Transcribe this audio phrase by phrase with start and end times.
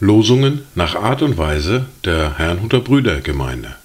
[0.00, 3.76] Losungen nach Art und Weise der Herrnhuter Brüdergemeinde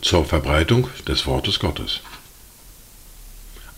[0.00, 2.00] zur Verbreitung des Wortes Gottes.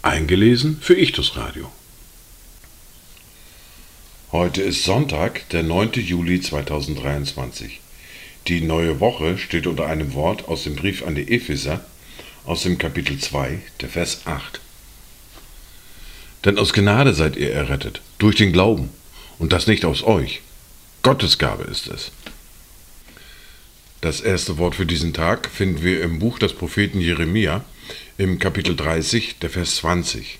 [0.02, 1.72] Eingelesen für Ichtus Radio.
[4.30, 5.92] Heute ist Sonntag, der 9.
[5.94, 7.80] Juli 2023.
[8.46, 11.84] Die neue Woche steht unter einem Wort aus dem Brief an die Epheser
[12.44, 14.60] aus dem Kapitel 2, der Vers 8.
[16.44, 18.90] Denn aus Gnade seid ihr errettet, durch den Glauben,
[19.38, 20.42] und das nicht aus euch.
[21.02, 22.12] Gottes Gabe ist es.
[24.00, 27.64] Das erste Wort für diesen Tag finden wir im Buch des Propheten Jeremia
[28.18, 30.38] im Kapitel 30, der Vers 20.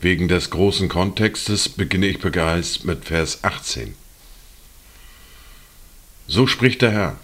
[0.00, 3.94] Wegen des großen Kontextes beginne ich begeistert mit Vers 18.
[6.26, 7.18] So spricht der Herr.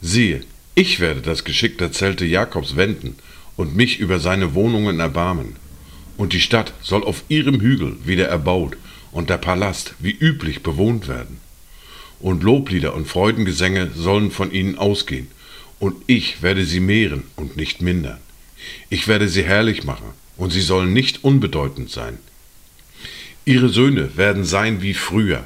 [0.00, 0.44] Siehe,
[0.74, 3.16] ich werde das Geschick der Zelte Jakobs wenden
[3.56, 5.56] und mich über seine Wohnungen erbarmen.
[6.22, 8.76] Und die Stadt soll auf ihrem Hügel wieder erbaut
[9.10, 11.40] und der Palast wie üblich bewohnt werden.
[12.20, 15.26] Und Loblieder und Freudengesänge sollen von ihnen ausgehen,
[15.80, 18.18] und ich werde sie mehren und nicht mindern.
[18.88, 22.18] Ich werde sie herrlich machen und sie sollen nicht unbedeutend sein.
[23.44, 25.44] Ihre Söhne werden sein wie früher,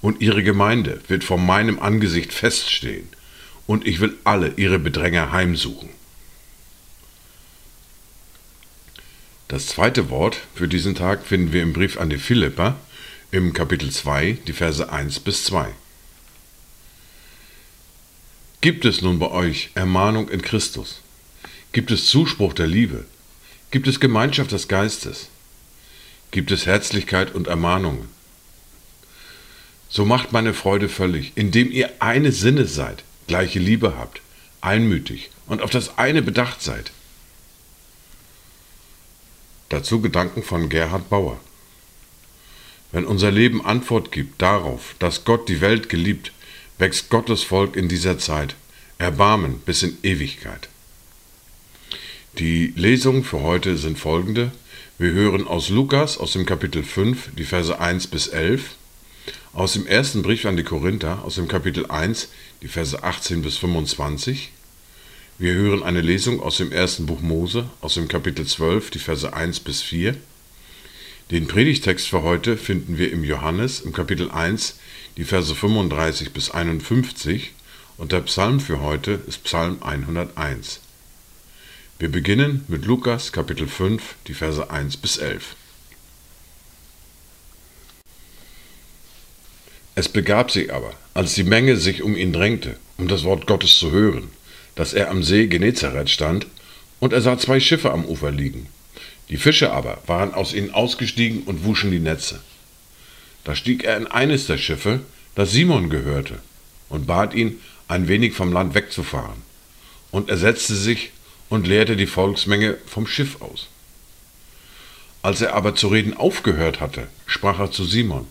[0.00, 3.06] und ihre Gemeinde wird vor meinem Angesicht feststehen,
[3.66, 5.90] und ich will alle ihre Bedränger heimsuchen.
[9.48, 12.76] Das zweite Wort für diesen Tag finden wir im Brief an die Philipper
[13.30, 15.68] im Kapitel 2, die Verse 1 bis 2.
[18.60, 21.00] Gibt es nun bei euch Ermahnung in Christus?
[21.70, 23.04] Gibt es Zuspruch der Liebe?
[23.70, 25.28] Gibt es Gemeinschaft des Geistes?
[26.32, 28.08] Gibt es Herzlichkeit und Ermahnungen?
[29.88, 34.22] So macht meine Freude völlig, indem ihr eine Sinne seid, gleiche Liebe habt,
[34.60, 36.90] einmütig und auf das eine bedacht seid.
[39.68, 41.40] Dazu Gedanken von Gerhard Bauer.
[42.92, 46.32] Wenn unser Leben Antwort gibt darauf, dass Gott die Welt geliebt,
[46.78, 48.54] wächst Gottes Volk in dieser Zeit,
[48.98, 50.68] Erbarmen bis in Ewigkeit.
[52.38, 54.52] Die Lesungen für heute sind folgende.
[54.98, 58.76] Wir hören aus Lukas aus dem Kapitel 5 die Verse 1 bis 11,
[59.52, 62.28] aus dem ersten Brief an die Korinther aus dem Kapitel 1
[62.62, 64.52] die Verse 18 bis 25.
[65.38, 69.34] Wir hören eine Lesung aus dem ersten Buch Mose aus dem Kapitel 12 die Verse
[69.34, 70.16] 1 bis 4.
[71.30, 74.78] Den Predigtext für heute finden wir im Johannes im Kapitel 1
[75.18, 77.52] die Verse 35 bis 51
[77.98, 80.80] und der Psalm für heute ist Psalm 101.
[81.98, 85.54] Wir beginnen mit Lukas Kapitel 5, die Verse 1 bis 11.
[89.96, 93.76] Es begab sich aber, als die Menge sich um ihn drängte, um das Wort Gottes
[93.76, 94.30] zu hören,
[94.76, 96.46] dass er am See Genezareth stand,
[97.00, 98.68] und er sah zwei Schiffe am Ufer liegen.
[99.28, 102.40] Die Fische aber waren aus ihnen ausgestiegen und wuschen die Netze.
[103.44, 105.00] Da stieg er in eines der Schiffe,
[105.34, 106.38] das Simon gehörte,
[106.88, 109.42] und bat ihn, ein wenig vom Land wegzufahren.
[110.10, 111.10] Und er setzte sich
[111.48, 113.68] und leerte die Volksmenge vom Schiff aus.
[115.22, 118.26] Als er aber zu reden aufgehört hatte, sprach er zu Simon,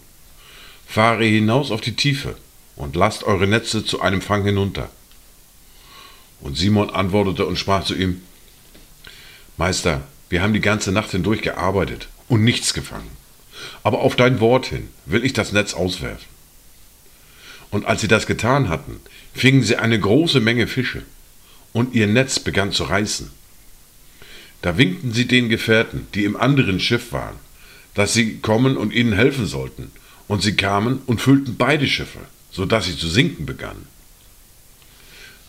[0.88, 2.38] Fahre hinaus auf die Tiefe
[2.75, 4.89] und lasst eure Netze zu einem Fang hinunter.
[6.45, 8.22] Und Simon antwortete und sprach zu ihm,
[9.57, 13.09] Meister, wir haben die ganze Nacht hindurch gearbeitet und nichts gefangen.
[13.81, 16.28] Aber auf dein Wort hin will ich das Netz auswerfen.
[17.72, 19.00] Und als sie das getan hatten,
[19.34, 21.01] fingen sie eine große Menge Fische
[21.73, 23.31] und ihr Netz begann zu reißen.
[24.61, 27.38] Da winkten sie den Gefährten, die im anderen Schiff waren,
[27.95, 29.91] dass sie kommen und ihnen helfen sollten,
[30.28, 32.19] und sie kamen und füllten beide Schiffe,
[32.51, 33.88] so dass sie zu sinken begannen.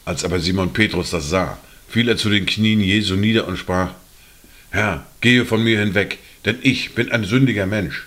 [0.06, 1.58] Als aber Simon Petrus das sah,
[1.88, 3.90] fiel er zu den Knien Jesu nieder und sprach,
[4.70, 8.06] Herr, gehe von mir hinweg, denn ich bin ein sündiger Mensch.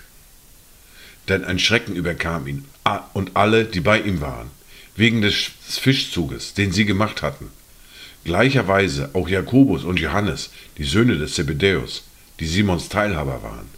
[1.28, 2.64] Denn ein Schrecken überkam ihn
[3.12, 4.50] und alle, die bei ihm waren,
[4.96, 7.48] wegen des Fischzuges, den sie gemacht hatten.
[8.24, 12.04] Gleicherweise auch Jakobus und Johannes, die Söhne des Zebedäus,
[12.40, 13.68] die Simons Teilhaber waren.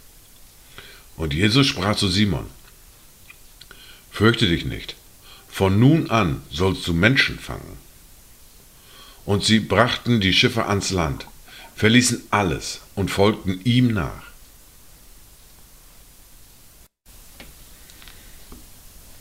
[1.17, 2.47] Und Jesus sprach zu Simon,
[4.13, 4.95] Fürchte dich nicht,
[5.49, 7.82] von nun an sollst du Menschen fangen.
[9.25, 11.27] Und sie brachten die Schiffe ans Land,
[11.77, 14.33] verließen alles und folgten ihm nach.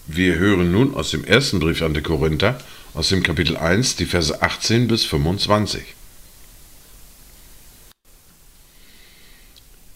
[0.07, 2.59] Wir hören nun aus dem ersten Brief an die Korinther
[2.93, 5.81] aus dem Kapitel 1, die Verse 18 bis 25.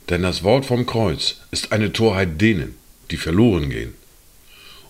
[0.09, 2.75] Denn das Wort vom Kreuz ist eine Torheit denen,
[3.11, 3.95] die verloren gehen.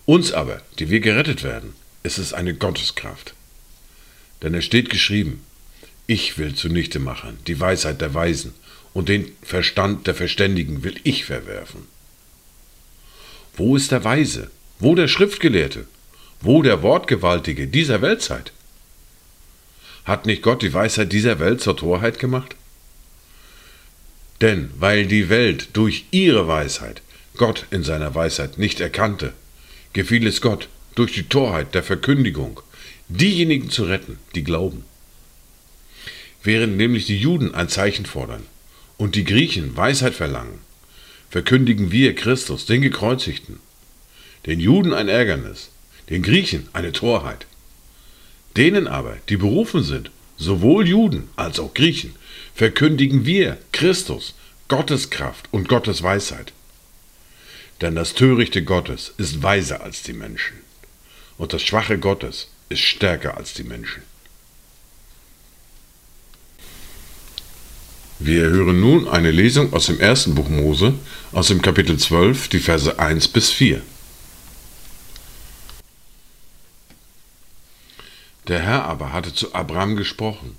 [0.06, 1.73] Uns aber, die wir gerettet werden,
[2.03, 3.34] ist es eine Gotteskraft.
[4.41, 5.43] Denn es steht geschrieben,
[6.07, 8.53] ich will zunichte machen die Weisheit der Weisen
[8.93, 11.87] und den Verstand der Verständigen will ich verwerfen.
[13.57, 14.51] Wo ist der Weise?
[14.79, 15.85] Wo der Schriftgelehrte?
[16.41, 18.51] Wo der Wortgewaltige dieser Weltzeit?
[20.03, 22.55] Hat nicht Gott die Weisheit dieser Welt zur Torheit gemacht?
[24.41, 27.01] Denn weil die Welt durch ihre Weisheit
[27.37, 29.33] Gott in seiner Weisheit nicht erkannte,
[29.93, 32.61] gefiel es Gott durch die Torheit der Verkündigung,
[33.07, 34.84] diejenigen zu retten, die glauben.
[36.44, 38.44] Während nämlich die Juden ein Zeichen fordern
[38.98, 40.60] und die Griechen Weisheit verlangen,
[41.30, 43.60] verkündigen wir Christus, den Gekreuzigten,
[44.46, 45.69] den Juden ein Ärgernis,
[46.10, 47.48] den Griechen eine Torheit.
[48.56, 52.16] Denen aber, die berufen sind, sowohl Juden als auch Griechen,
[52.54, 54.36] verkündigen wir Christus,
[54.68, 56.54] Gottes Kraft und Gottes Weisheit.
[57.81, 60.57] Denn das Törichte Gottes ist weiser als die Menschen,
[61.38, 64.03] und das Schwache Gottes ist stärker als die Menschen.
[68.19, 70.94] Wir hören nun eine Lesung aus dem ersten Buch Mose,
[71.31, 73.81] aus dem Kapitel 12, die Verse 1 bis 4.
[78.47, 80.57] Der Herr aber hatte zu Abraham gesprochen,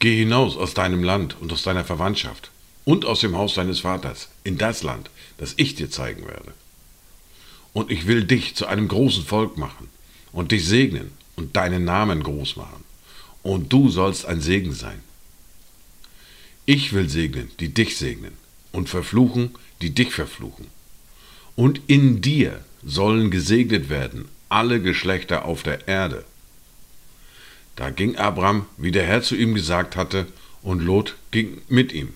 [0.00, 2.50] Geh hinaus aus deinem Land und aus deiner Verwandtschaft
[2.84, 6.52] und aus dem Haus deines Vaters in das Land, das ich dir zeigen werde.
[7.72, 9.88] Und ich will dich zu einem großen Volk machen
[10.32, 12.84] und dich segnen und deinen Namen groß machen.
[13.42, 15.00] Und du sollst ein Segen sein.
[16.66, 18.32] Ich will segnen, die dich segnen,
[18.72, 20.66] und verfluchen, die dich verfluchen.
[21.56, 26.24] Und in dir sollen gesegnet werden alle Geschlechter auf der Erde.
[27.76, 30.26] Da ging Abraham, wie der Herr zu ihm gesagt hatte,
[30.62, 32.14] und Lot ging mit ihm.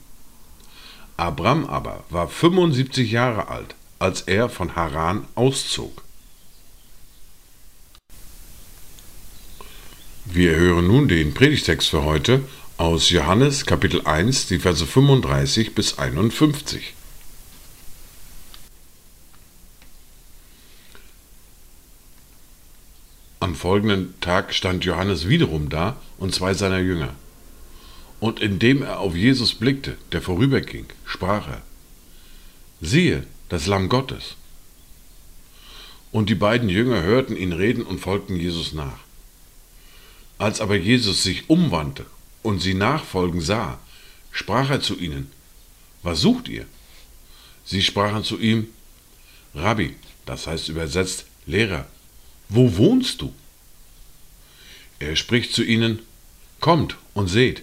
[1.16, 6.02] Abraham aber war 75 Jahre alt, als er von Haran auszog.
[10.34, 12.40] Wir hören nun den Predigtext für heute
[12.79, 16.94] aus Johannes Kapitel 1, die Verse 35 bis 51.
[23.40, 27.14] Am folgenden Tag stand Johannes wiederum da und zwei seiner Jünger.
[28.19, 31.61] Und indem er auf Jesus blickte, der vorüberging, sprach er,
[32.81, 34.37] siehe, das Lamm Gottes.
[36.11, 39.11] Und die beiden Jünger hörten ihn reden und folgten Jesus nach.
[40.42, 42.04] Als aber Jesus sich umwandte
[42.42, 43.78] und sie nachfolgen sah,
[44.32, 45.30] sprach er zu ihnen,
[46.02, 46.66] Was sucht ihr?
[47.64, 48.66] Sie sprachen zu ihm,
[49.54, 49.94] Rabbi,
[50.26, 51.86] das heißt übersetzt Lehrer,
[52.48, 53.32] wo wohnst du?
[54.98, 56.00] Er spricht zu ihnen,
[56.58, 57.62] Kommt und seht.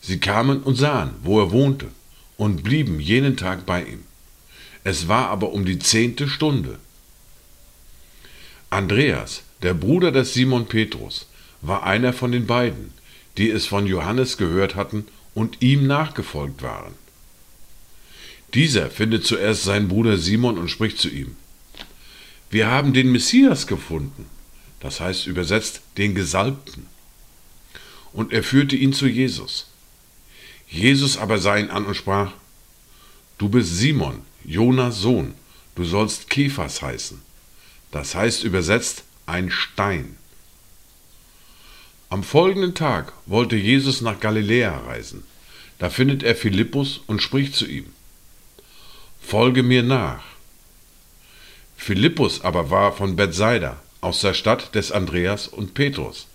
[0.00, 1.88] Sie kamen und sahen, wo er wohnte,
[2.38, 4.04] und blieben jenen Tag bei ihm.
[4.84, 6.78] Es war aber um die zehnte Stunde.
[8.76, 11.24] Andreas, der Bruder des Simon Petrus,
[11.62, 12.92] war einer von den beiden,
[13.38, 16.92] die es von Johannes gehört hatten und ihm nachgefolgt waren.
[18.52, 21.36] Dieser findet zuerst seinen Bruder Simon und spricht zu ihm.
[22.50, 24.26] Wir haben den Messias gefunden,
[24.80, 26.86] das heißt übersetzt den Gesalbten.
[28.12, 29.68] Und er führte ihn zu Jesus.
[30.68, 32.32] Jesus aber sah ihn an und sprach,
[33.38, 35.32] Du bist Simon, Jonas Sohn,
[35.76, 37.25] du sollst Kephas heißen.
[37.90, 40.16] Das heißt übersetzt ein Stein.
[42.08, 45.24] Am folgenden Tag wollte Jesus nach Galiläa reisen.
[45.78, 47.86] Da findet er Philippus und spricht zu ihm.
[49.20, 50.22] Folge mir nach.
[51.76, 56.28] Philippus aber war von Bethsaida, aus der Stadt des Andreas und Petrus.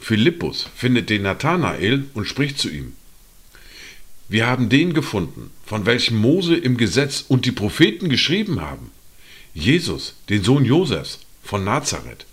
[0.00, 2.94] Philippus findet den Nathanael und spricht zu ihm.
[4.28, 8.90] Wir haben den gefunden, von welchem Mose im Gesetz und die Propheten geschrieben haben.
[9.54, 12.26] Jesus, den Sohn Josefs von Nazareth.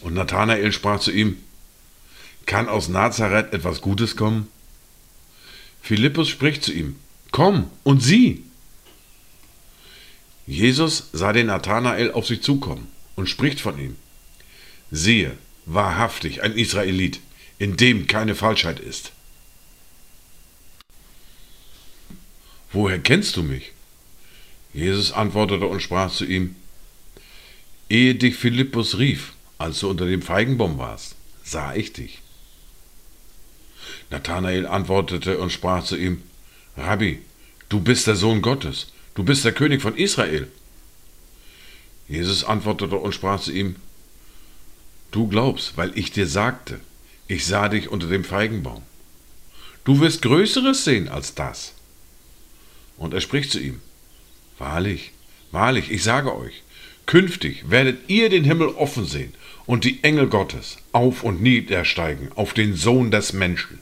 [0.00, 1.36] Und Nathanael sprach zu ihm,
[2.46, 4.48] kann aus Nazareth etwas Gutes kommen?
[5.82, 6.96] Philippus spricht zu ihm,
[7.30, 8.42] komm und sieh.
[10.46, 13.96] Jesus sah den Nathanael auf sich zukommen und spricht von ihm.
[14.90, 17.20] Siehe, wahrhaftig ein Israelit,
[17.58, 19.12] in dem keine Falschheit ist.
[22.72, 23.72] Woher kennst du mich?
[24.72, 26.56] Jesus antwortete und sprach zu ihm,
[27.88, 32.20] Ehe dich Philippus rief, als du unter dem Feigenbaum warst, sah ich dich.
[34.10, 36.22] Nathanael antwortete und sprach zu ihm,
[36.76, 37.20] Rabbi,
[37.68, 40.48] du bist der Sohn Gottes, du bist der König von Israel.
[42.08, 43.76] Jesus antwortete und sprach zu ihm,
[45.10, 46.80] Du glaubst, weil ich dir sagte,
[47.26, 48.82] ich sah dich unter dem Feigenbaum.
[49.84, 51.72] Du wirst Größeres sehen als das.
[52.98, 53.80] Und er spricht zu ihm,
[54.58, 55.12] Wahrlich,
[55.52, 56.62] wahrlich, ich sage euch,
[57.06, 59.34] künftig werdet ihr den Himmel offen sehen
[59.66, 63.80] und die Engel Gottes auf und niedersteigen auf den Sohn des Menschen.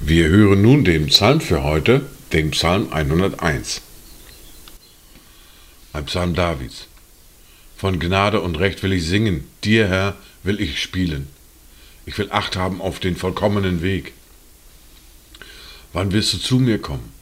[0.00, 3.82] Wir hören nun den Psalm für heute, den Psalm 101.
[5.92, 6.86] Ein Psalm Davids.
[7.76, 11.28] Von Gnade und Recht will ich singen, dir Herr will ich spielen.
[12.06, 14.12] Ich will Acht haben auf den vollkommenen Weg.
[15.92, 17.12] Wann wirst du zu mir kommen?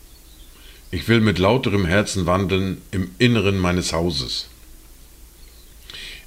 [0.91, 4.49] Ich will mit lauterem Herzen wandeln im Inneren meines Hauses.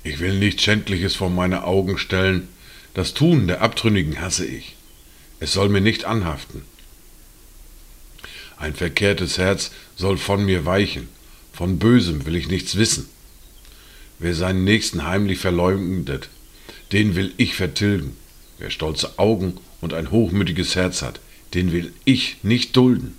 [0.03, 2.47] Ich will nichts Schändliches vor meine Augen stellen,
[2.93, 4.75] das Tun der Abtrünnigen hasse ich.
[5.39, 6.63] Es soll mir nicht anhaften.
[8.57, 11.07] Ein verkehrtes Herz soll von mir weichen,
[11.53, 13.09] von Bösem will ich nichts wissen.
[14.17, 16.29] Wer seinen Nächsten heimlich verleumdet,
[16.91, 18.17] den will ich vertilgen.
[18.57, 21.21] Wer stolze Augen und ein hochmütiges Herz hat,
[21.53, 23.15] den will ich nicht dulden.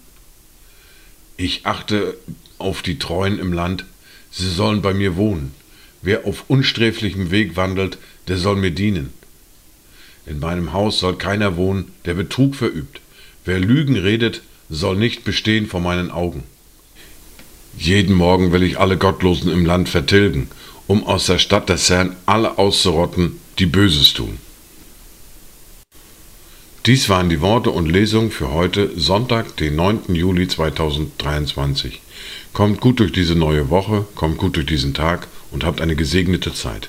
[1.36, 2.16] Ich achte
[2.58, 3.84] auf die Treuen im Land,
[4.30, 5.54] sie sollen bei mir wohnen.
[6.02, 9.12] Wer auf unsträflichem Weg wandelt, der soll mir dienen.
[10.26, 13.00] In meinem Haus soll keiner wohnen, der Betrug verübt.
[13.44, 16.44] Wer Lügen redet, soll nicht bestehen vor meinen Augen.
[17.76, 20.48] Jeden Morgen will ich alle Gottlosen im Land vertilgen,
[20.86, 24.38] um aus der Stadt des Herrn alle auszurotten, die Böses tun.
[26.86, 30.14] Dies waren die Worte und Lesungen für heute, Sonntag, den 9.
[30.14, 32.00] Juli 2023.
[32.54, 36.54] Kommt gut durch diese neue Woche, kommt gut durch diesen Tag und habt eine gesegnete
[36.54, 36.88] Zeit.